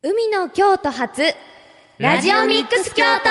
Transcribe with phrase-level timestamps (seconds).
[0.00, 1.34] 海の京都発
[1.98, 3.30] ラジオミックス京都。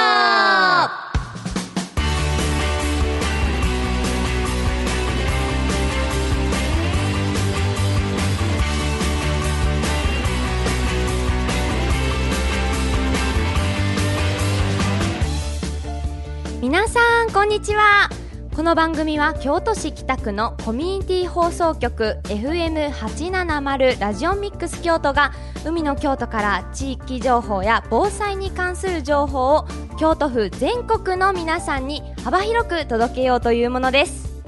[16.60, 18.10] 皆さんこんにちは。
[18.58, 25.32] この番組は京都市北区のコミュニティ放送局 FM870 ラジオミックス京都が
[25.64, 29.68] 海の京都から地域情報や防災に関する情報を
[30.00, 34.42] 京都府全国の皆さんに幅広く届けようというものです。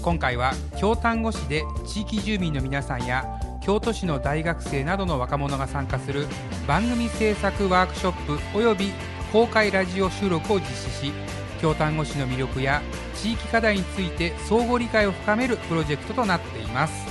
[0.00, 3.26] 今回は京丹後市で地域住民の皆さんや
[3.62, 6.26] 京都市の大学生などの若者が参加する
[6.66, 8.90] 番組制作ワークショップおよび
[9.30, 11.12] 公開ラジオ収録を実施し
[11.60, 12.82] 京丹後市の魅力や
[13.14, 17.06] 地域課題について相互理解を深めるプロジェクトとなっています。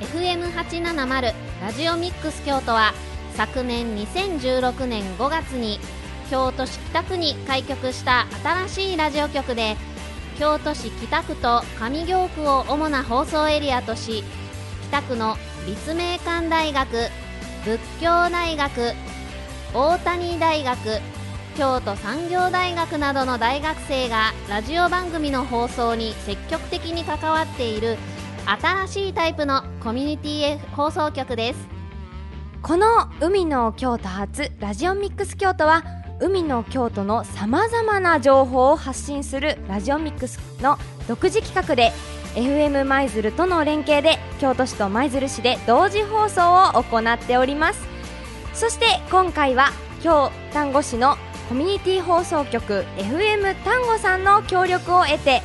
[0.00, 2.92] FM870 ラジオミックス京都は
[3.34, 5.80] 昨年2016年5月に
[6.30, 9.76] 京都市北区に開局した新しいラジオ局で
[10.38, 14.24] 京都市北区と上京区を主な放送エリアとし
[14.88, 16.88] 北区の立命館大学
[17.64, 18.92] 仏教大学
[19.72, 20.78] 大谷大学
[21.56, 27.96] 京都産業大学などの大学生がラジオ番組の放送に積極的に関わっている
[28.44, 31.68] 新しいタイプのコミュニティ放送局です。
[32.60, 35.84] この海の京都発ラジオミックス京都は
[36.20, 41.92] 海の京都のさまざまな情報を発信するラジオミックスの独自企画で
[42.34, 47.86] FM 舞鶴との連携で京都市と舞鶴市で同時放送を行っております。
[48.54, 49.68] そして今回は
[50.02, 51.16] 京丹後市の
[51.48, 55.42] コミュニティ放送局 FM 丹後さんの協力を得て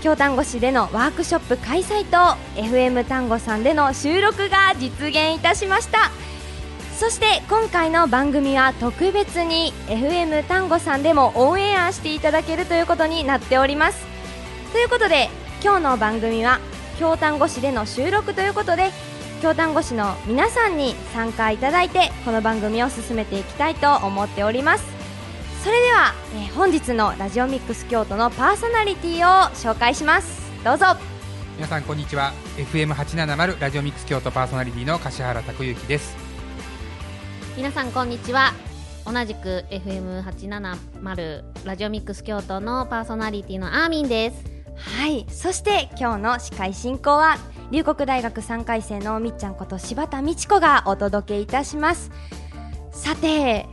[0.00, 6.10] 京丹後市でのワークショップ開催と FM 丹後さんでの収録が実現いたしました。
[6.98, 14.06] そして今回の番組は特別に FM 丹後さんでもオンエアしていただけるということになっております。
[14.72, 15.30] ということで
[15.62, 16.60] 今日の番組は
[16.98, 18.90] 京丹後市での収録ということで
[19.40, 24.99] 京丹後市の皆さんに参加いただいてこの番組を進めていきたいと思っております。
[25.62, 30.40] それでは、えー、本日のラジオミックス京都のパーソナリティを紹介します。
[30.64, 30.86] どうぞ。
[31.56, 32.32] 皆さんこんにちは。
[32.56, 36.16] FM870 ラジオミックス京都パーソナリティの柏原拓之です。
[37.58, 38.54] 皆さんこんにちは。
[39.04, 44.42] 同じく FM870 ラジオミックス京都のパーソナリティのアーミンです。
[44.76, 45.26] はい。
[45.28, 47.36] そして今日の司会進行は
[47.70, 52.10] 龍谷大学3回生のみっちゃんこと柴田美智子がお届けいたします。
[52.92, 53.66] さて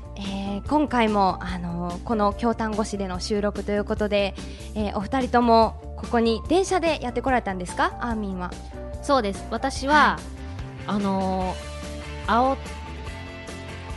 [0.57, 4.34] えー、今回も、あのー、この京丹後市での収録ということで、
[4.75, 7.97] えー、お二人ともここに電車でやってこられたんですか？
[8.00, 8.51] アーミンは。
[9.03, 9.46] そうです。
[9.51, 10.22] 私は、はい、
[10.88, 11.56] あの
[12.25, 12.57] 青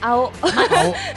[0.02, 0.32] 青。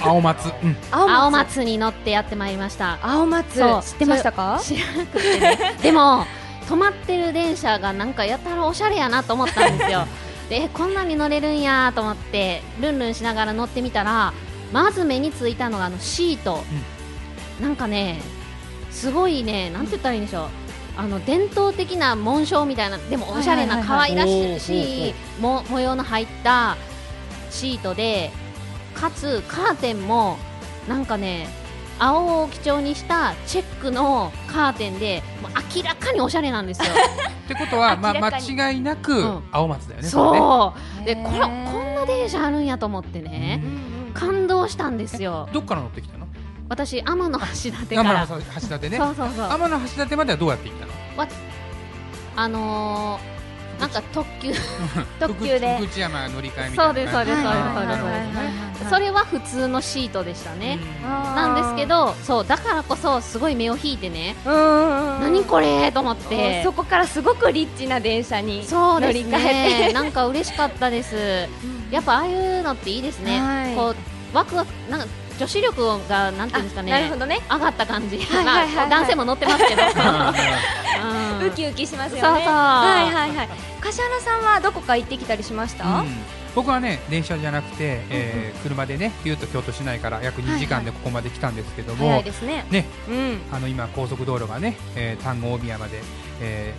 [0.01, 1.63] 青松、うん、青松。
[1.63, 2.99] に乗ってやってまいりました。
[3.01, 3.59] 青松。
[3.59, 4.59] 知ってましたか？
[4.61, 6.25] 知らなくて、ね、でも
[6.67, 10.05] 止まってる電車がなんかやたらおしゃれやなと思ったんですよ。
[10.49, 14.33] でこんなに乗れるんやと思ってルンルンしながら乗ってみたら
[14.73, 16.63] まず目についたのがあのシート、
[17.59, 18.19] うん、なんかね
[18.89, 20.49] すごいねなんて言ったらいいんでしょう。
[20.95, 26.77] あの伝統的な紋章みたいなでもおしゃれな可愛らしい模様の入った
[27.49, 28.29] シートで
[28.93, 30.37] かつカーテンも
[30.87, 31.47] なんかね
[31.97, 36.93] 青を基調にしたチェックのカーテンでもう明らかにおしゃれなんですよ。
[37.45, 40.07] ってことは、まあ、間違いなく青松だよね。
[40.07, 43.61] そう、ね、でこれこんな電車あるんやと思ってね。
[44.13, 45.49] 感動したんですよ。
[45.53, 46.27] どっから乗ってきたの？
[46.69, 48.25] 私天の橋立から。
[48.25, 48.97] 天の橋立ね。
[48.97, 49.49] そうそうそう。
[49.49, 50.91] 天の橋立まではどうやって行ったの？
[52.35, 53.32] あのー
[53.79, 54.53] なんか特急
[55.19, 55.77] 特急で。
[55.77, 58.89] 福知山乗り換えみたいなそうですそうですそうですそうです。
[58.89, 60.77] それは普通のシートでしたね。
[61.03, 64.35] なんですけどそうだからこそすごい目を引いてね。
[64.45, 66.63] 何これと思って。
[66.63, 69.93] そこからすごくリッチな電車に乗り換えて。
[69.93, 71.15] なんか嬉しかったです。
[71.91, 73.73] やっぱああいうのっていいですね。
[73.75, 73.95] こう
[74.35, 75.07] ワクワクなんか
[75.39, 77.41] 女子力がなんていうんですかねなるほどね。
[77.49, 79.81] 上がった感じ、男性も乗ってますけど。
[81.45, 82.21] ウキウキしますよね。
[82.21, 82.53] そうそう。
[82.53, 83.73] はいはいはい。
[83.83, 86.07] 柏原さんはどこか行ってきたりしました、うん、
[86.55, 92.65] 僕はね電車じゃなくて、えー、車でねビューと京都市内から約2時間でここまで来たんですけども、はいはい、ですね。
[92.71, 96.01] ね、うん、あの今高速道路がね、えー、丹後大宮まで、
[96.41, 96.73] え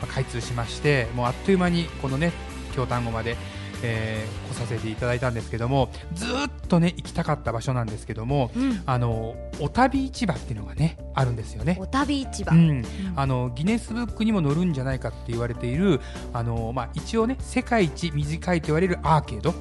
[0.00, 2.32] ーまあ、開通しましてもうあっという間にこのね
[2.74, 3.36] 京丹後まで
[3.82, 6.28] えー、来させていただいたんですけどもずっ
[6.68, 11.76] とね行きたかった場所なんですけども、うん、あのお旅市場っていうのがねあるんですよね。
[11.80, 12.84] お旅市場、うん、
[13.16, 16.00] あのギネスブックにも載るんじゃないかって言われている
[16.32, 19.54] あの、まあ、一応ね世界一短いと言われるアーケード。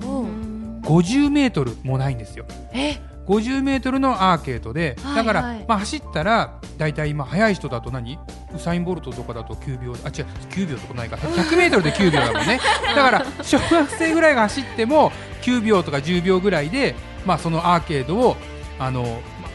[0.00, 0.50] 5
[0.82, 2.46] 50メートルもないんですよ。
[2.72, 8.18] え？50メートルのアーケードで、はいだから、はいまあ、走ったら大体今速い人だと何？
[8.54, 11.16] ウサイン・ボルトとかだと9秒あ違う9秒とかないか。
[11.16, 12.60] 100メートルで9秒だもんね。
[12.94, 15.12] だから小学生ぐらいが走っても
[15.42, 16.94] 9秒とか10秒ぐらいで、
[17.24, 18.36] まあ、そのアーケードを
[18.78, 19.50] あの、まあ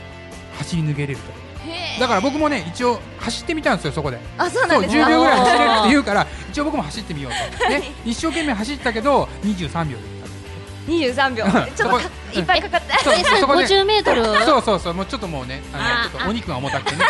[0.59, 1.35] 走り抜けれると。
[1.99, 4.19] だから僕もね一応走ってみたんですよそこで。
[4.37, 5.09] あそうな10んですか？
[5.09, 7.31] 秒ぐらい走れるって言うから一応僕も走ってみよう
[7.63, 10.03] と、ね、一生懸命走ったけど23秒で
[10.87, 11.45] 23秒。
[11.75, 12.01] ちょっとか
[12.33, 17.05] いっぱいかかったそうえそれそこで50メートルそうそうそうもうちょっともうねあのちょっとお肉が重たくてね。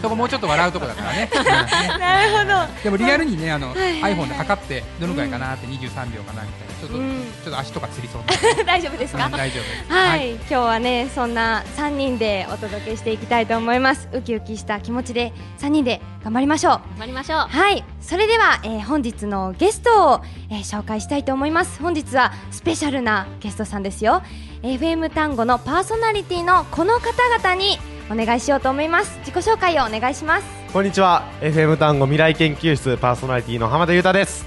[0.00, 1.30] そこもうちょっと笑うとこだからね。
[1.98, 2.82] なるほど。
[2.82, 4.14] でもリアルにね、あの、はいはいはい。
[4.16, 5.80] iPhone で測って、どのくらいかなって、23
[6.12, 7.10] 秒かなみたいな、ちょっと、うん。
[7.44, 8.22] ちょっと足とかつりそう。
[8.58, 8.64] な。
[8.66, 9.26] 大丈夫ですか？
[9.26, 9.94] うん大丈夫。
[9.94, 14.08] はい、今日はねそんな3人でお届けしていきたいと思います。
[14.12, 16.72] ウキウキした気持ちで3人で頑張りましょう。
[16.72, 17.38] 頑張りましょう。
[17.48, 17.84] はい。
[18.00, 20.20] それでは、えー本日のゲストを、
[20.50, 21.80] えー紹介したいと思います。
[21.80, 24.22] 本日はスペシャルなゲストさんですよ。
[24.62, 27.78] FM 単語のパーソナリティのこの方々に
[28.10, 29.18] お願いしようと思います。
[29.24, 30.44] 自己紹介をお願いします。
[30.72, 31.24] こんにちは。
[31.40, 34.46] FM 単語未来研究室パーソナリティの浜田裕太です。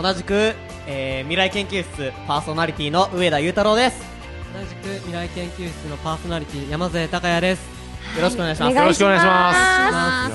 [0.00, 0.54] 同じく、
[0.86, 4.00] えー未来研究室パーソナリティの上田裕太郎です。
[4.54, 7.76] 同じく未来研究室のパーソナリティ山添孝也です。
[8.16, 8.76] よろしくお願いします。
[8.76, 9.32] よろしくお願いしま
[9.92, 10.32] ます。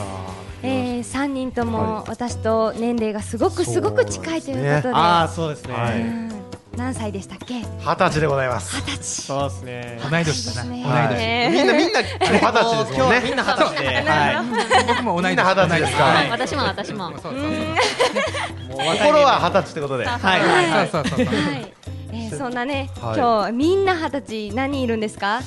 [0.64, 4.94] えー、3人ともは私と年齢がすごくすごく近いということで。
[4.94, 6.02] ああそうですね、はい。
[6.02, 6.32] うん
[6.78, 7.56] 何歳でしたっけ？
[7.56, 8.76] 二十歳でございます。
[8.78, 9.22] 二十歳。
[9.24, 10.00] そうですね。
[10.10, 10.70] 同い年だな。
[10.70, 11.50] 同い年。
[11.50, 13.22] いみんなみんな二十歳ですもんね。
[13.24, 13.78] みんな二十歳。
[13.78, 14.44] で、は
[14.88, 15.36] 僕も同い年。
[15.36, 16.04] みんな二十歳ですか。
[16.04, 16.30] はい。
[16.30, 17.12] 私も私も。
[17.22, 20.06] そう心は二十歳ってことで。
[20.06, 20.40] はい。
[20.40, 20.70] はい。
[20.72, 21.26] はいそうそうそう。
[21.26, 21.74] はい、
[22.14, 25.42] えー、そんなね、はい今日みんな二十歳何人いるんですか？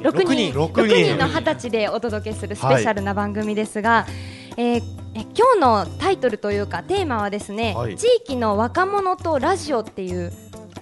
[0.00, 0.88] 六人、六人。
[0.88, 4.06] 六人の二十歳でお届けするスペシャルな番組ですが、
[4.56, 4.82] えー
[5.14, 7.96] え今日のタイトルというかテーマはですね、はい。
[7.96, 10.32] 地域の若者とラジオっていう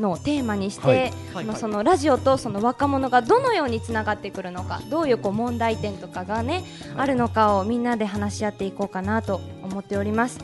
[0.00, 1.46] のをテーマにして、はい。
[1.56, 6.64] そのラジオとその若者がどのようにつながってくるのかどういうこう問題点とかがね、
[6.96, 10.38] あるのかをみんなで話し合っていこうかなと思っております。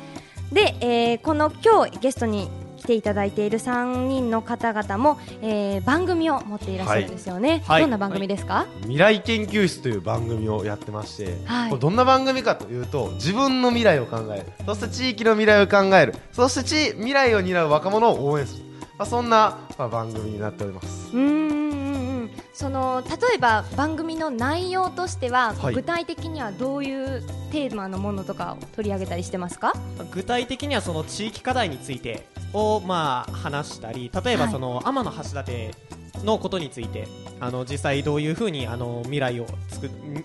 [0.53, 7.83] で、えーこの今日ゲストに来ていただいている3人の方々も、えー番組を持っていらっしゃるんですよね、はい。
[7.83, 11.71] どんな番組ですか、未来研究室という番組をやってまして、はい。
[11.71, 14.47] これどんな番組かというと自分の未来を考える。
[14.67, 16.15] そして地域の未来を考える。
[16.33, 18.66] そしてち未来を担う若者を応援する、
[18.99, 21.11] まあ、そんな、まあ、番組になっております。
[21.13, 22.31] うーんうんうん。
[22.53, 25.75] その例えば番組の内容としては、はい。
[25.75, 27.23] 具体的にはどういう
[27.53, 29.75] テーマのものとかを取り上げたりしてますか？
[30.13, 34.53] 具体的にはその地域課題についてをまあ話したり例えばはい。
[34.53, 37.07] その天橋立のことについて
[37.41, 39.47] あの実際どういうふうにあの未来を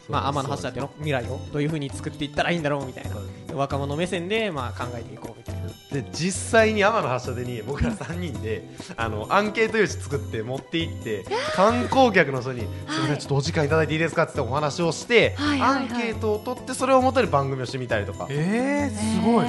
[0.07, 3.17] まあ天橋立の未来をどういうふうに作っていったらいいんだろうみたいな
[3.53, 5.60] 若者目線でまあ考えていこうみたいな
[5.91, 8.63] で実際に天橋立に僕ら3人で
[8.95, 18.27] あのアンケート用紙作って持って行って観光客の人に「すみませんちょっとお時間いただいていいですか?」ってお話をして、はいはいはいアンケートを取ってそれをもとに番組をしてみたりとか。
[18.29, 19.45] えー、すごい。
[19.45, 19.47] へ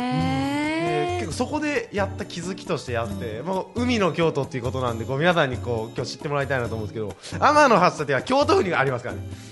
[0.48, 0.52] ー
[0.82, 9.22] で結構そこでやった気づきとしてやって、もう海の京都っていうことなんでこう皆さんにこう今日知ってもらいたいなと思うんですけど天橋立は京都府にありますからね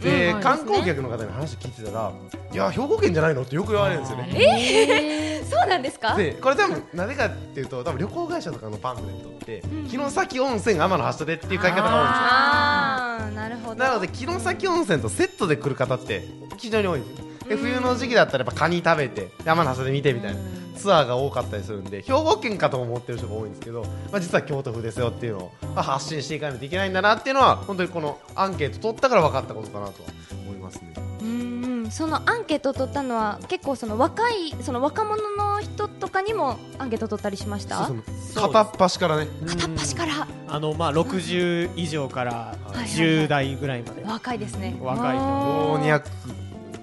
[0.00, 0.40] で、うん。
[0.40, 2.12] 観光客の方に話聞いてたら
[2.52, 4.28] 「いや兵庫県じゃないの?」ってよく言われるんですよね。
[4.34, 6.14] え そうなんですか？
[6.14, 9.88] でこれ多分なぜかっていうと多分旅行会社とかのパンフレットってん。
[9.88, 11.82] 城崎温泉天橋立っていう書き方が多いんですよ。
[11.82, 13.76] あーなるほど。
[13.76, 16.24] なので城崎温泉とセットで来る方って
[16.56, 17.24] 非常に多いんですよ。
[17.48, 20.38] で冬の時期だったらやっぱカニ食べて山の橋で見てみたいな
[20.80, 30.08] ツアーが多かったりするんで兵庫県かと思ってる人が多いんですけど、まあ、実は京都府ですよっていうのを、まあ、発信していかないといけないんだなっていうのは本当にこのアンケート取ったから分かったことかなとは
[30.44, 30.94] 思いますね。
[31.20, 31.90] うんうん。
[31.90, 37.86] そのアンケートを取ったのは結構その若いその若者の人とかにもアンケート取ったりしました？
[37.86, 39.28] そうそう片っ端からね。
[39.46, 40.26] 片っ端から。
[40.48, 42.32] あのまあ60以上から
[42.64, 44.02] はい10代ぐらいまで。
[44.04, 44.76] 若いですね。
[44.80, 45.16] 若い。
[45.16, 45.82] 人おー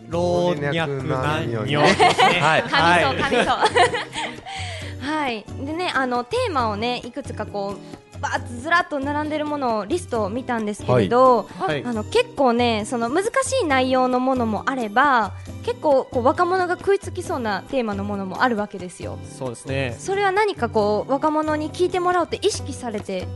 [0.09, 1.81] 老若男女。
[1.81, 2.63] ですねはい。
[2.63, 5.45] 噛みそう噛みそうはい。
[5.65, 11.83] でねあのテーマをねいくつかこうバーッとずらっと並んでるものをリストを見たんですけれど、はい。
[11.85, 13.29] あの結構ねその難し
[13.63, 15.33] い内容のものもあれば
[15.63, 19.19] 結構こう若者が食いつきそうなテーマのものもあるわけですよ。
[19.23, 19.95] そうですね。
[19.99, 23.27] それは何かこう若者に聞いてもらおうって意識されて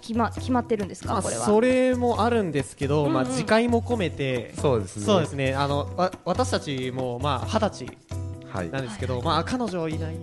[0.00, 1.44] 決ま決まってるんですまあかこれは？
[1.44, 3.28] それもあるんですけど、まあうん。
[3.28, 5.06] うん次回も込めてそうですね。
[5.06, 5.54] そうですね。
[5.54, 7.98] あのわ私たちもまあ二十歳
[8.52, 8.70] はい。
[8.70, 10.16] なんですけど、まあ彼女いない。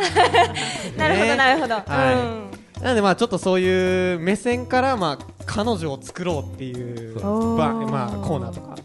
[0.96, 1.82] なるほどなるほど、は
[2.12, 2.14] い。
[2.14, 2.50] うん。
[2.82, 8.70] なのでまあちょっとそういう目線からまあ彼女を作ろうっていうおーばまあコーナーとか。
[8.70, 8.80] はい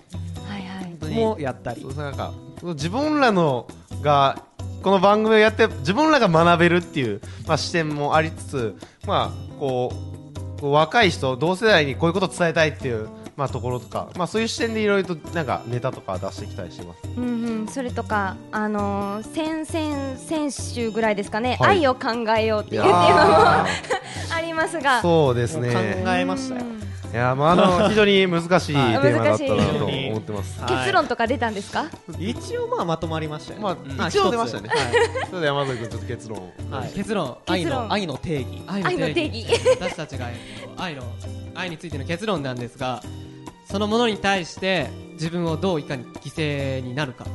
[0.62, 0.96] はい。
[1.00, 1.82] 当にもやったり。
[1.82, 3.68] そうなんか自分らの
[4.02, 4.42] が
[4.82, 8.75] この番組をやって自分らが学べるっていう、まあ、視点もありつつ、
[9.08, 10.14] まあ、こう
[10.65, 13.07] ここう若い人同世代にこういうこと伝えたいっていう
[13.38, 17.01] まあところとかまあそういう視点でいろいろとなんかネタとか出してきたりしてます。
[17.15, 21.77] うんうん、それとか、あのー先々先週ぐらいですかね、はい。
[21.79, 22.93] 愛を考えようっていういテー。
[22.93, 23.65] マもや
[24.34, 25.00] ありますが。
[25.00, 26.62] ーそうです考ねえましたよ。
[26.62, 27.13] うん。
[27.13, 29.86] いやーまああの 非常に難しいテはいーマだったなと。
[29.86, 30.60] 難しい思ってます。
[30.62, 30.86] はい。
[30.86, 33.63] 結論とか出たんですか、一応まあまとまりましたよね。
[33.63, 34.69] まああ一応出ましたね。
[34.69, 36.51] 一つそれで山崎君ちょっと結論。
[36.93, 37.38] 結論。
[37.45, 38.62] 愛の愛の定義。
[38.67, 39.45] 愛愛の定義。
[39.79, 41.03] 私たちが、えっと愛の
[41.55, 43.01] 愛についての結論なんですが
[43.65, 47.25] そのものに対して自分をどういかに犠牲になるか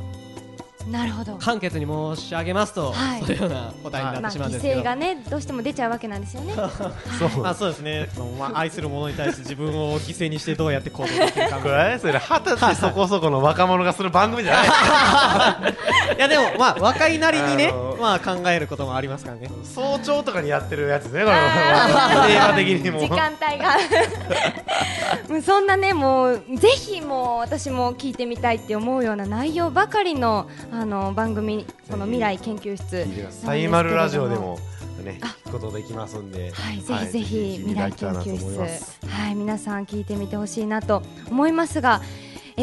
[0.91, 3.21] なるほど、簡潔に申し上げますと、はい。
[3.21, 6.53] そのような答えになまあ、ってしまうん犠ですけど、牲がねどうしても出ちゃうわけなんですよね。
[7.17, 7.43] そう。
[7.43, 8.09] まあそうですね。
[8.37, 16.15] まあ愛する者に対して自分を犠牲にしてどうやって行動できるかこれあれですよね二十歳そこそこの若者がする番組じゃない。
[16.17, 19.49] いやでもまあ若いなりにねあのまあ考えることもありますからね。
[19.63, 21.35] 早朝とかにやってるやつですねこれ。
[21.35, 22.27] あー。
[22.27, 22.99] テーマ的にも。
[22.99, 23.71] 時間帯が。
[23.71, 25.00] もう
[25.43, 33.07] そんなねもうぜひもう私も聞いてみたいって思うような内容ばかりのあの番組この未来研究室。
[33.29, 34.59] サイマルラジオでも
[35.03, 36.51] ね聞くことできますんで。
[36.51, 42.01] はい、ぜひぜひ未来研究室、はい、皆さん聞いてみてほしいなと思いますが、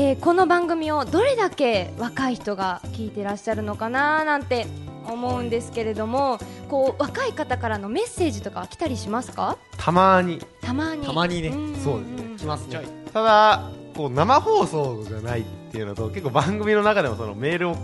[0.00, 4.69] えーこの番組をどれだけ若い人が聞いてらっしゃるのかななんて
[5.09, 6.38] 思うんですけれども、
[6.69, 9.59] こう若い方からのメッセージとかは来たりしますか？
[9.76, 10.40] たまに。
[10.61, 11.05] たまに。
[11.05, 11.49] たまにね。
[11.49, 12.37] んそうですね。
[12.38, 12.81] 来ますね。
[13.12, 17.75] ただこう生放送じゃないっていうのと結構番組の中でもそのメールを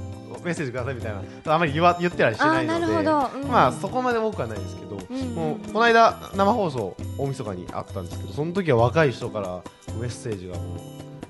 [0.44, 1.20] メッセージくださいみたいな
[1.52, 3.40] あまり言わ言ってたりしてないのでなるほど。
[3.40, 3.48] うん。
[3.48, 5.34] まあそこまで多くはないですけど、うんうん。
[5.34, 9.64] もうこの間生放送大晦日にあったんですけどその時は若い人から
[9.98, 10.78] メッセージがもう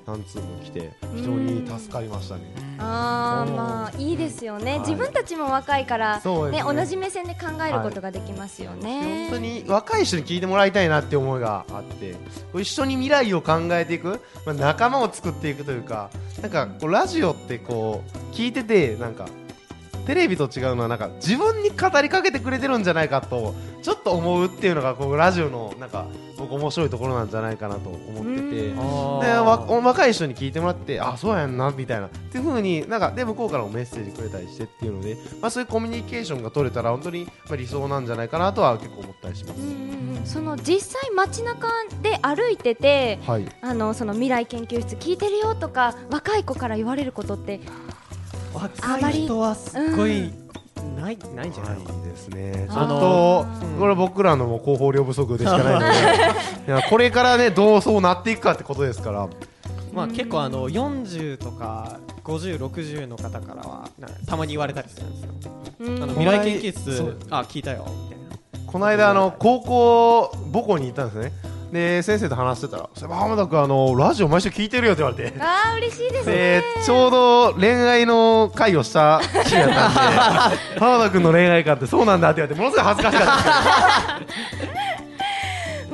[0.07, 2.43] 何通も来て非常に助かりましたね。
[2.79, 4.81] あーまあいいですよね、はい。
[4.81, 6.51] 自分たちも若いから、ね。
[6.51, 9.29] ね同じ目線で考えることができますよね。
[9.31, 12.15] 本当に若い人に聞いてもらいたいなって思いがあって
[12.61, 16.11] 一緒に未来を考えていく、まあ、仲間を作っていくというか
[16.43, 19.27] なんかこうラジオってこう聞いててなんか
[20.07, 26.07] テレビと違うのはなんか自分に語りかけてくれてるんじゃないかとちょっと思うっていうのがこうラジオのなんか
[26.37, 28.69] 僕面白いところなんじゃないかなと思ってて。
[28.69, 29.21] うん。
[29.21, 32.07] でわ若い人に聞いてもらってあそうやんなみたいな。
[32.07, 39.61] っていう風になんかで向こうからもメッセージくれたりしてっていうので、まあ、そういうコミュニケーションが取れたら本当に、まあ、理想なんじゃないかなとは結構思ったりします。
[40.33, 41.69] その実際街中
[42.03, 43.47] で歩いててはい。
[43.61, 47.61] あのその未来研究室聞いてるよとか若い子から言われることって
[48.55, 50.33] 若りい人はすっごい
[50.97, 52.67] ないないんじゃないですね。
[52.71, 53.47] ちょあっのと、
[53.81, 55.87] これ僕らのもう広報量不足でしかないので、
[56.67, 59.29] いやこれからねどうそうなっていくかってことですから。
[59.93, 65.53] まあ結構あの40とか50、60の方からはなたまに言われたりするんですよ。
[65.81, 68.73] うんあの未来研究室あ聞いたよみたいな。
[68.73, 71.33] この間あの高校母校に行ったんですね。
[71.75, 75.37] で先生と話してたら、そういえば浜田君あのラジオ毎週聞いてるよって言われて。
[75.41, 84.64] あー嬉しいですねでちょうど恋愛の会をした日やったんで 浜田君の恋愛観ってそうなんだって言われてものすごい恥ずかしかったんです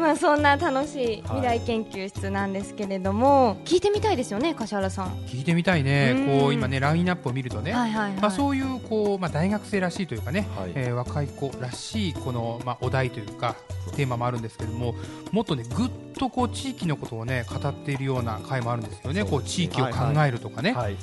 [0.00, 5.09] まあそんな楽しい未来研究室なんですけれども、聞いてみたいですよね柏原さん。
[5.26, 6.14] 聞いてみたいね。
[6.16, 6.40] うん。
[6.40, 10.73] こう今ねラインナップを見るとね、はいはいはい、まあ、そういうこう、まあ、大学生らしいというかね、はい。
[10.75, 13.57] えー若い子らしいこの、まあ、お題というか
[13.97, 14.95] テーマもあるんですけども
[15.33, 15.88] もっとねぐっ
[16.20, 19.24] とこう地域のことをね語っているような回もあるんですよね。
[19.24, 19.90] こう地域を考
[20.24, 20.96] えるとかね、はい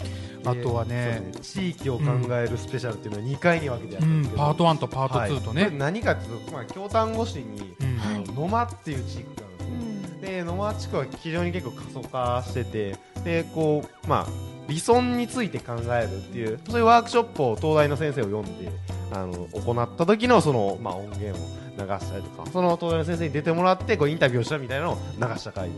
[0.46, 2.04] あとはねそう地域を考
[2.36, 5.74] えるスペシャルっていうのは2回に分けてやっうんたんですけど、パート1とパート2とね、はい。
[5.74, 8.36] 何かっていうと、まあ、京丹後市に、うん。
[8.36, 14.28] 野間っていう地区があるんですねで野間地区は非常に結構過疎化しててでこうまあ
[14.70, 18.72] 理想について考えるっていうそういうワークショップを東大の先生を読んで
[19.12, 22.50] あの行った時のその、まあ、音源を流したりとか。
[22.52, 25.70] その東大の先生に出てもらってこうインタビューをしたみたいなのを流した回。
[25.70, 25.76] で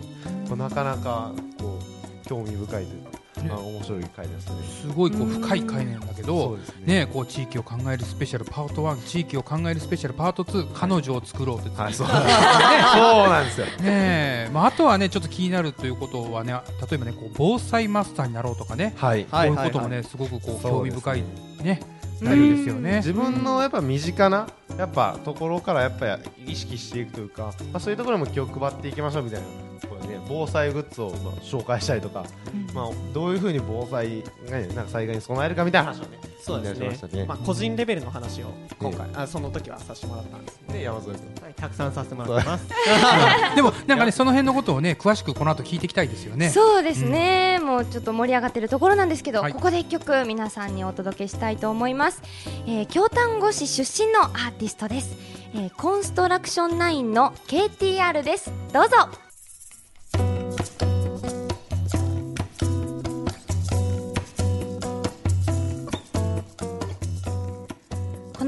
[0.48, 1.80] こうなかなかこ
[2.24, 4.64] う興味深いというか、ね面白い回ですね。
[4.82, 12.08] すごいこう深い回なんだけど、ですね、こう地域を考えるスペシャルパート1地域を考えるスペシャルパート2彼女を作ろうってはい、そう。
[12.08, 12.38] なんです
[12.94, 13.66] そうなんですよ。
[13.66, 16.54] ねえ、まあ、あとはねちょっと気になるということはね
[16.90, 19.26] 例えばねこう防災マスターになろうとかね、はい。
[19.26, 21.24] こういうこともね、すごくこう興味深い
[21.64, 21.82] ね
[22.22, 22.98] 内容ですよね。
[22.98, 24.48] 自分のやっぱ身近な
[24.80, 29.48] やっぱところからやっぱ意識していくというか、まあ、そういうところも気を配っていきましょうみたいな、
[30.30, 32.24] 防災グッズをまあ紹介したりとか、
[32.74, 37.20] まあ、どういうふうに防災が、ね、なんか災害に備えるかみたいな話をねそうですね。
[37.22, 37.26] ね。
[37.26, 41.44] まあ個人レベルの話を今回あその時はさせてもらったんですで山添君。
[41.44, 42.66] はいたくさんさせてもらってます。
[43.56, 46.50] でもなんかねその辺のことをね詳しくこの後聞いていきたいですよね。
[46.50, 49.54] そうですね、もうちょっと盛り上がってるところなんですけど、はい。
[49.54, 52.22] ここで一曲皆さんにお届けしたいと思います、
[52.66, 55.16] えー、京丹後市出身のアーティストです、
[55.54, 58.52] えーコンストラクション9の KTR です。
[58.72, 59.29] どうぞ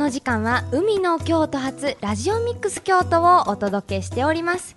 [0.02, 4.74] の時間は海の京都発ラジオミックス京都をお届けしております、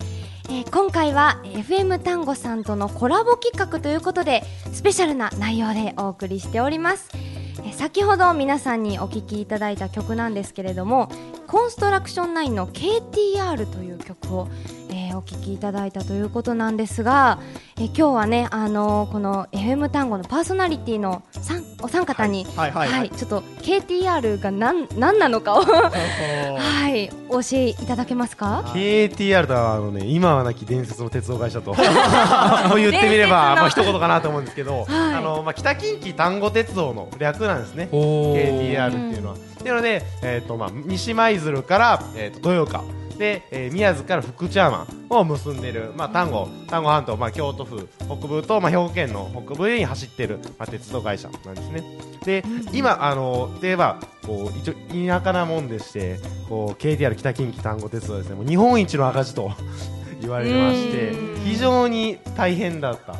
[0.50, 7.08] えー今回は FM 単語さんとのコラボ企画ということでスペシャルな内容でお送りしております。
[7.14, 11.08] えー先ほど皆さんにお聴きいただいた曲なんですけれども
[11.46, 14.48] コンストラクション9の KTR という曲を、
[14.90, 17.38] えーお聴きいただいたということなんですが、
[17.76, 31.74] えー今日はね、あのーこの FM 単語のパーソナリティのさんお三方に、はいはいはいちょっと KTR が何何なのかをはいお教えいただけますか？KTR とはあのね今はなき伝説の鉄道会社と
[32.76, 37.88] 言ってみればまあ一言かなと思うんですけど、あのまあ北近畿丹後鉄道の略なんですね。
[37.92, 39.34] KTR っていうのは。
[39.34, 43.03] っていうので、えっ、とまあ西舞鶴からえっ、と豊岡。
[43.18, 51.82] で、えー宮津から福知山を結んでる、まあ、丹後丹後半島、まあ、京都府北部と、まあ、兵庫県の北部に走ってる、まあ、鉄道会社なんですね。
[52.24, 54.74] で、今、あのでばこう一応
[55.08, 56.18] 田舎なもんでして
[56.48, 58.36] こう KTR 北近畿丹後鉄道はですね。
[58.36, 59.52] もう日本一の赤字と
[60.20, 61.44] 言われてましてうん。
[61.44, 63.14] 非常に大変だった。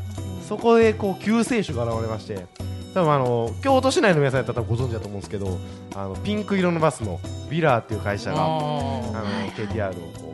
[0.49, 2.47] そこでこう救世主が現れまして
[2.95, 5.59] 多分あの京都市内の皆さんやったらご存知だと思うんですけど
[5.97, 7.21] あのピンク色のバスの
[7.51, 9.25] ビラーっていう会社があのあ
[9.57, 10.34] KTR をこ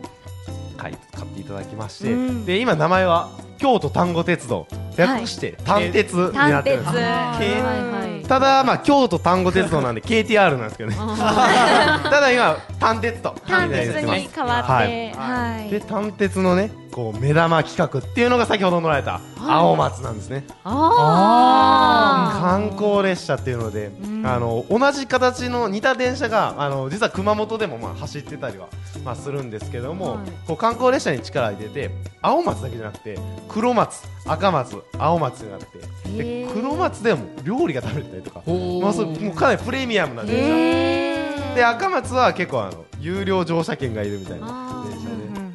[0.81, 2.45] 買い買っていただきまして、うん。
[2.45, 4.67] で今名前は京都丹後鉄道。
[4.97, 7.01] 略して丹鉄になってるんです、は
[7.39, 8.27] いはい。
[8.27, 10.95] ただまあ京都丹後鉄道なんで KTR なんですけどね。
[10.97, 13.35] ただ今丹鉄と。
[13.47, 23.91] 単鉄に変わってはい、で丹鉄のねこう目玉企画っていうのが先ほど乗られた青松なんですね、あ観光列車っていうので、
[24.23, 28.67] あの同じ形の似た電車があの実は熊本でもまあ走ってたりは、
[29.03, 30.31] まあ、するんですけども、はい。
[30.47, 35.65] こう観光列車に力を入れて青松だけじゃなくて黒松赤松青松になって
[36.09, 36.53] へでー。
[36.53, 44.80] 黒松でも料理が食べれたりとか、まあ、そうもうかなりプレミアムな電車、で赤松は結構あの有料乗車券がいるみたいな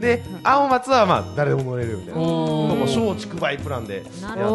[0.00, 2.20] でで青松はまあ誰でも乗れるみたいな。
[2.20, 4.46] もう松竹梅プランでやってて、はいは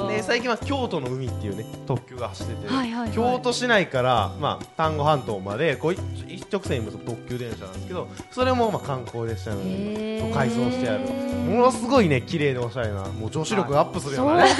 [0.00, 3.10] いはい、で最近は京都の海っていうね特急が走ってて、はいはいはい。
[3.12, 10.34] 京都市内から、まあ、丹後半島までこう一一直線に結ぶ特急電車なんですけどそれもまあ観光列車のへー。
[10.34, 11.04] 改装してある。
[11.50, 14.50] ものすごいね綺麗でおしゃれなもう女子力がアップするようなね、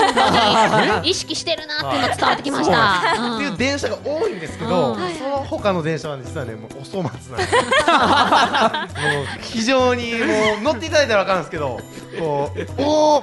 [1.09, 3.37] 意識してるなっていうのが伝わってきました。
[3.37, 3.55] ってい。
[3.55, 5.15] う電車が多いんですけど、うん。
[5.15, 7.63] その他の電車は実はねもうお粗末なんですよ。
[9.11, 10.19] もう非常にも
[10.61, 11.81] う乗っていただいたら分かるんですけど
[12.19, 13.23] こうおお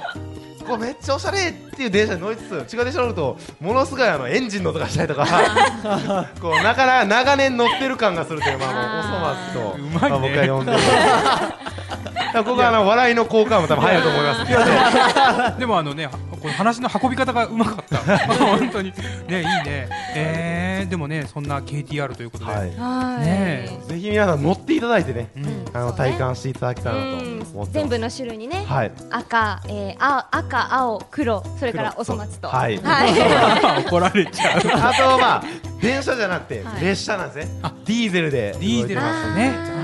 [0.68, 5.24] こうめっちゃおしゃれっていう電車に乗りつつ違う電車乗るとものすごいあのエンジンの音がしたりとか
[6.40, 10.86] こうなかなか長年乗ってる感がするという、まあ、あのお粗末とうまあ、僕は呼んでます。
[10.86, 15.58] だからここはあの笑いの効果も多分入ると思います。
[15.58, 18.18] でもあのねはこの話の運び方がうまかった。
[18.28, 18.92] 本当に。
[19.28, 19.88] ねいいね。
[20.14, 22.72] えー、でもねそんな KTR ということで、はい。
[22.76, 23.26] はい。
[23.26, 23.80] ね。
[23.86, 25.64] ぜひ皆さん乗っていただいてね、うん。
[25.72, 27.72] あの体感していただきたいなとうん思ってます。
[27.72, 28.92] 全部の種類にね、はい。
[29.10, 32.48] 赤、えー、青赤青黒それからお粗末と。
[32.48, 32.78] はい。
[32.78, 33.82] はい。
[33.86, 34.58] 怒られちゃう。
[34.58, 35.42] あとまあ
[35.80, 36.84] 電車じゃなくてはい。
[36.84, 39.77] 列車なんですね、あディーゼルでディーゼルなんですね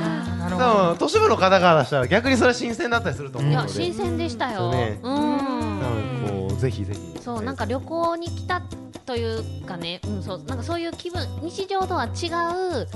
[0.51, 4.59] なる都市部の方からしたら逆にそれ新鮮だったりすると思うのでいや新鮮でしたよ。
[4.59, 6.49] そうねうん。
[6.49, 8.63] こうぜひぜひそうなんか旅行に来た
[9.07, 12.09] というかね、うん、そうなんかそういう気分日常とは違
[12.79, 12.89] う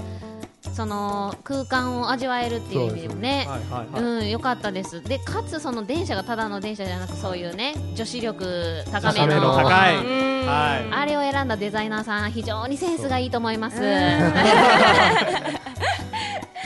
[0.79, 3.47] その空間を味わえるっていう意味でもね。
[3.49, 5.03] はいはいはいうん、良かったです。
[5.03, 9.41] で、かつその電車がただの電車じゃなく、そういうね、女子力高めの。
[9.41, 10.01] の高いう
[10.45, 13.81] んはいあれを選んだデザイナーさん、非常にセンスがいいと思います。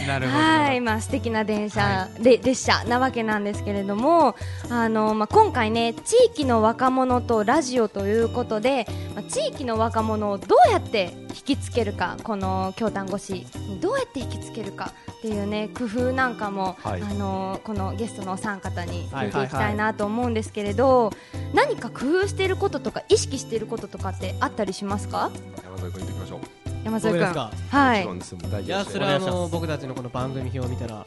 [0.07, 4.35] なるほど、はい、まあ素敵な電車、で列車なわけなんですけれども、
[4.69, 21.13] あのまあ今回ね地域の若者とラジオということで、まあ、地域の若者をどうやって引きつけるか、この京丹越しにどうやって引きつけるかっていうね工夫なんかも、はいあのこのゲストのお三方にはい聞いていきたいなと思うんですけれど、
[21.55, 25.31] 何か工夫していることとか意識していることとかってあったりしますか？
[25.65, 26.62] 山添君行ってきましょう。
[26.85, 27.21] 山添君。
[27.21, 27.51] 僕ですか？
[27.71, 28.15] はいもちろ。
[28.15, 28.39] んですよ。
[28.43, 31.05] もう大い丈夫ですよやそれはあの僕たちのこの番組表を見たら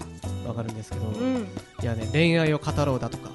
[0.47, 1.47] わかるんですけど、いうん。
[1.83, 3.29] やね恋愛を語ろうだとか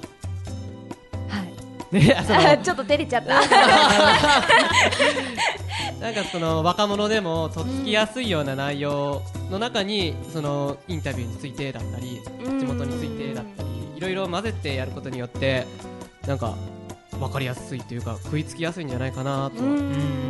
[1.27, 1.53] はい。
[1.95, 3.41] ね ちょっと照れちゃった。
[5.99, 15.67] なんかその若者でもとっつきやすいような内容の中にそのインタビューについてだったりうん地元についてだったりいろいろ混ぜてやることによって
[16.25, 16.55] なんか
[17.27, 19.79] 分かりやすいというか食いつきやすいんじゃないかなとうん。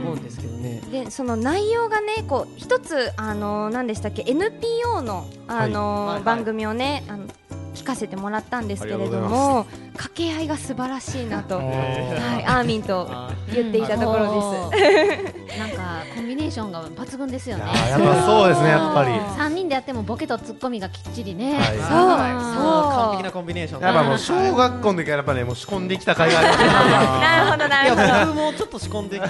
[0.03, 0.81] 思うんですけどね。
[0.91, 6.23] でその内容がねこう一つあの何でしたっけ？NPO のあの、はいはい。
[6.23, 7.25] 番組をねあの
[7.73, 15.57] 聞かせてもらったんですけれども掛け合いが素晴らしいなと、 はい、へアーミンとあ言っていたところです。
[15.57, 17.63] なんかコンビネーションが抜群ですよね。
[17.63, 19.09] いやっぱそうですねやっぱり。
[19.11, 21.65] 3人でやってもボケとツッコミがきっちりね、はい。
[21.65, 22.81] そう。
[22.87, 22.87] う。
[22.87, 28.01] ん完璧なコンビネーションやっぱもう小学校の時からやっぱねもう仕込んできた甲斐がありますねなるほどなるほど。
[28.03, 29.29] いや僕もちょっと仕込んでき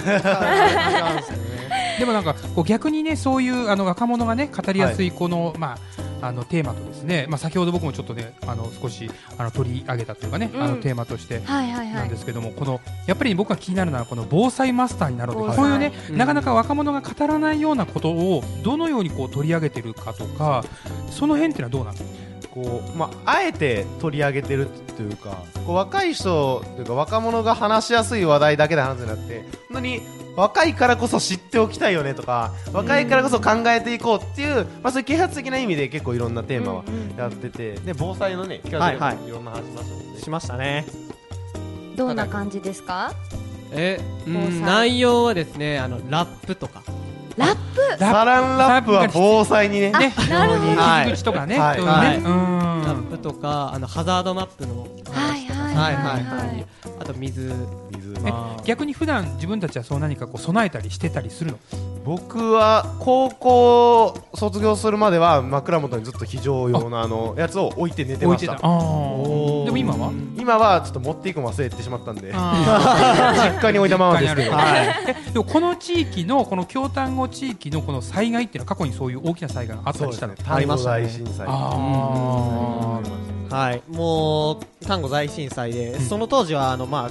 [1.98, 5.10] でもなんかこう逆にねそういうあの若者がね語りやすい。
[5.10, 10.62] この、まああのテーマとですね、まあ先ほど僕もちょっとねあの少しあの取り上げたというかね、うん。
[10.62, 16.16] あのテーマとしてはいはいはなんいですけども、このやっぱり僕が気になるのはこの防災マスターになろうとこういうね、うん。
[16.16, 20.64] なかなか若者が語らないようなことをどのようにこう取り上げてるかとか
[21.10, 22.12] その辺っていうのはどうなの
[22.52, 30.02] こうまあ、あえて取り上げてるというかこう若い人というか若者が話しやすい話題だけで話すんじゃなくて本当に
[30.36, 36.84] 若いからこそ知っておきたいよねとか若いからこそ考えていこうっていう、まあ、そういう啓発的な意味で結構いろんなテーマは
[37.18, 39.28] やってて、で防災のね聞かせてはいはい。
[39.28, 40.20] いろんな話しましたもんね。
[40.20, 40.86] しましたね。
[41.96, 43.12] どんな感じですか？
[43.72, 46.82] え、うん、内容はですねあのラップとか。
[47.36, 49.90] ラッサランラップは防災にね。
[49.92, 50.74] ね、なるほど。
[50.74, 51.78] 入り口とかね、はい。
[51.78, 52.16] そういうね、はい。
[52.18, 52.24] うん。
[52.24, 56.66] ラップとかあのハザードマップのはいはいはいはいはい。
[57.00, 57.54] あと水
[58.22, 58.64] 水えあー。
[58.64, 61.58] 逆に普段自分たちはそう何かこう備えたりしてたりするの？
[62.04, 68.56] 僕は高校卒業するまでは枕元にずっと非常用のあのやつを置いて寝てました。
[68.56, 70.12] でも今は？
[70.36, 72.32] 今はちょっと持っていくの忘れてしまったんで。
[72.34, 74.50] あ 実家に置いたままですけど。
[74.50, 80.34] 実家にあるーでもこの地域のこの京丹後地域のこの災害っていうのは過去にそういう大きな災害があったりしたの？
[80.34, 80.56] そうですね。
[80.66, 81.46] 丹後大震災。
[81.46, 83.00] は
[83.74, 83.82] い。
[83.94, 86.00] もう丹後大震災で、ん。
[86.00, 87.10] その当時はあのまあ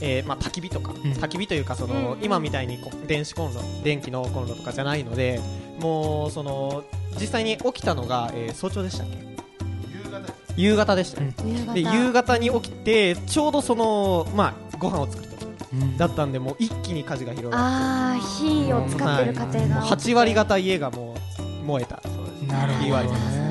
[0.00, 0.94] えーまあ、焚き火とか、ん。
[0.96, 5.40] 焚き火というかその、今みたいにこう電子コンロ電気のコンロとかじゃないので
[5.80, 6.84] もうその
[7.20, 9.24] 実際に起きたのが、えー早朝でしたっけ？
[10.56, 11.20] 夕方でした。
[11.20, 11.72] ね、夕方。
[11.74, 15.96] で夕方に起きてちょうどそのまあご飯を作る時うん。
[15.96, 19.82] だったんでもう一気に火事が広がっああ火を使ってる家て庭が。
[19.86, 21.14] 8割方家がも
[21.62, 22.00] う燃えた
[22.46, 23.38] なるほど言われてます。
[23.38, 23.43] ね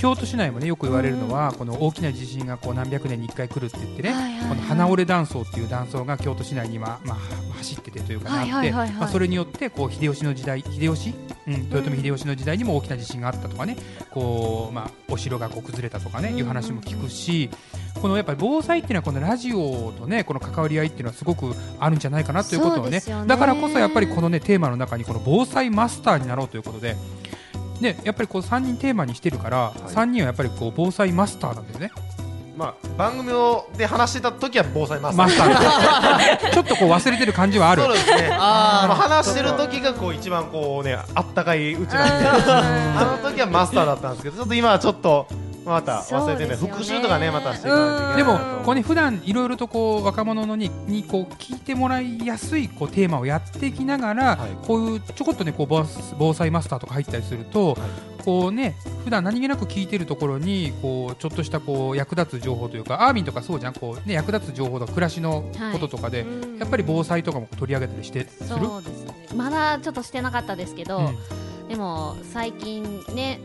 [0.00, 4.14] 京都市内もねよく言われるのはこの大きな地震がこう何百年に1回来るって言ってね、
[4.48, 7.18] この花折れ断層っていう断層が京都市内に今、まあ、
[7.58, 11.14] 走っててというかはいなってまあそれによってこう秀吉の時代秀吉、
[11.46, 13.76] うん、豊臣秀吉の時代にも大きな地震があったとかね。
[14.10, 17.48] こう、まあ、お城がこう崩れたとかねいう話も聞くし
[18.00, 23.02] このやっぱり防災っていうのはこのラジオとねこの関わり合いっていうのはすごくあるんじゃないかなということをね。
[23.26, 26.96] だからこそやっぱりこのねテーマの中にこの防災マスターになろうということで。
[27.80, 29.78] ね、やっぱりこう3人テーマにしてるから、い。
[29.80, 31.90] 3人はやっぱりこう防災マスターなんだよね。
[32.56, 35.26] まあ番組をで話してた時は防災マスター。
[35.26, 36.50] マスター。
[36.52, 37.82] ちょっとこう忘れてる感じはある。
[37.82, 38.28] そうですね。
[38.38, 42.28] あーまあ話してる時がこう一番こうねあったかいうちなんで。
[42.28, 45.26] あの時はマスターだったんですけどちょっと今はちょっと
[45.64, 48.64] また忘れてね復習とかねまたしていかないといけでもないなと。
[48.64, 54.50] こうね普段いろいろとこう若者のににこう聞いてもらいやすいこうテーマをやっていきながら、はい。
[54.66, 55.84] こういうちょこっとねこう防
[56.18, 57.76] 防災マスターとか入ったりすると、
[58.30, 63.72] こうね普段何気なく聞いてるところにこうちょっとしたこう役立つ情報というかアーミンとかそうじゃん。
[63.72, 66.58] こうね役立つ情報とか暮らしのこととかで、うん。
[66.58, 68.66] やっぱり防災とかも取り上げたりしてする。
[68.66, 69.26] そうですね。
[69.34, 71.68] まだちょっとしてなかったですけど、うん。
[71.68, 73.40] でも最近ね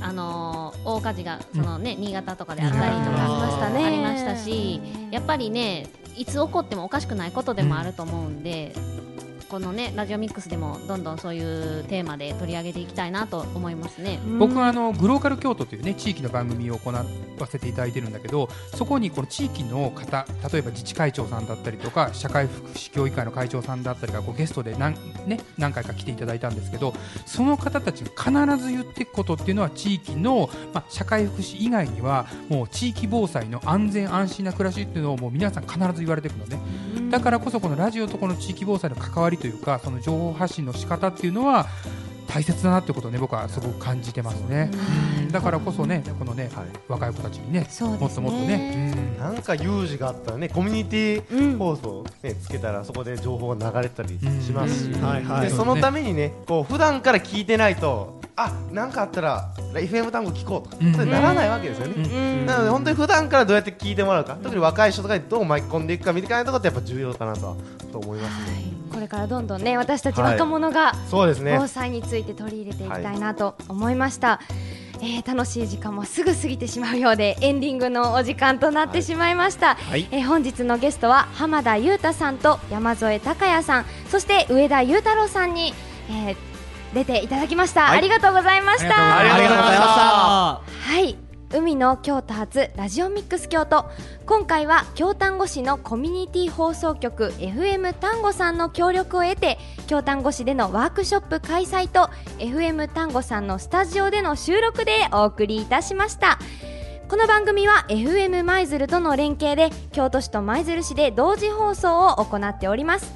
[0.00, 3.84] あのー大火事がそのね、新潟とかであったりとうんかありましたね。
[3.84, 8.74] ありましたしやっぱりねいつ起こってもおかしくないことでもあると思うんで、
[9.50, 14.20] このねラジオミックスでもどんどんそういうテーマで取り上げていきたいなと思いますね。
[14.38, 17.04] 僕はあのグローカル京都というね地域の番組を行わ
[17.46, 24.94] せていただいてるんだけどそこにこの地域の方例えば自治会長さんだったりとか社会福祉協議会の会長さんだったりがこうゲストで何,、
[25.26, 26.94] ね、何回か来ていただいたんですけど
[27.26, 36.60] その方たちが必ず言っていくことっていうのは地域の、まあ、社会福祉以外にはもう地域防災の安全安心な暮らしっていうのをもう皆さん必ず言われていくのね。
[37.10, 41.66] だからこそこのラジオとこの地域防災の関わりというかその情報発信の仕方っていうのは
[42.28, 44.70] 大切だなってことをね僕はすごく感じてますね。
[45.18, 45.32] うん。
[45.32, 46.66] だからこそねこのねはい。
[46.86, 47.66] 若い子たちにねね。
[47.98, 48.94] もっともっとね。
[49.16, 49.18] うん。
[49.18, 55.02] なんか有事があったらねコミュニティうん放送ねつけたらそこで情報が流れたりしますし、うん。
[55.02, 55.48] はいはい。
[55.48, 60.92] でそのためにねこう普段から聞いてないとあなんかあったら FM 単語聞こうとか、うん。
[60.94, 62.04] それならないわけですよね、うん。
[62.04, 62.08] う
[62.42, 62.46] ん。
[62.46, 67.56] なので本当に普段からどうやって聞いてもらうか特に若い人とかにどう巻き込んでいくかみたいなところってやっぱ重要かなとは
[67.90, 71.56] と思いますね、はいこれからどんどんね私たちはい若者がそうですね。
[71.58, 74.40] 防災について取り入れていきたいなと思いました、
[75.00, 80.06] えー楽しい時間もすぐ過ぎてしまうようでエンディングのお時間となってしまいました、はい。
[80.10, 85.72] えー本日のゲストは浜田裕太さんと山添孝也さんそして上田裕太郎さんに、
[86.10, 86.36] えー
[86.92, 87.98] 出ていただきました、はい。
[87.98, 89.18] ありがとうございました。
[89.18, 89.54] ありがとうございました。
[89.54, 90.92] ありがとうございました。
[90.92, 93.84] はい海の京都発ラジオミックス京都。
[94.24, 99.58] 今回は京丹後市のコミュニティ放送局 FM 丹後さんの協力を得て
[99.88, 102.08] 京丹後市でのワークショップ開催と
[102.38, 106.38] FM 丹後さんのスタジオでの収録でお送りいたしました。
[107.08, 113.12] この番組は FM 舞鶴との連携で京都市と舞鶴市で同時放送を行っております。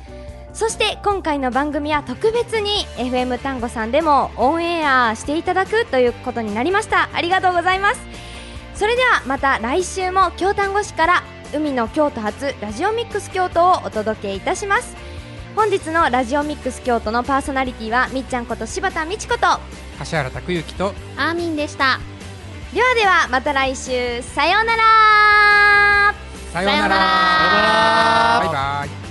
[0.53, 7.09] そして今回の番組は特別に FM 単語さんでもオンエアしていただくということになりました。
[7.12, 8.13] ありがとうございます。
[8.75, 11.23] それではまた来週も京丹後市から
[11.55, 14.97] 海の京都発ラジオミックス京都をお届けいたします。
[15.55, 19.47] 本日のラジオミックス京都のパーソナリティはみっちゃんこと柴田美智子と
[19.99, 22.01] 柏原拓之とアーミンでした。
[22.75, 24.21] ではではまた来週。
[24.23, 26.15] さようなら。
[26.53, 26.73] さようなら。
[26.73, 26.99] さようなら。
[28.41, 29.04] バイバイ